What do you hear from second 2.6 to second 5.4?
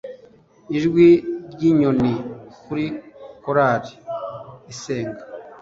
kuri korali isenga.